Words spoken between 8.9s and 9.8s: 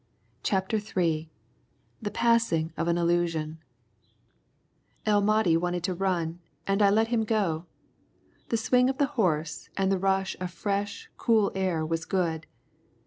the horse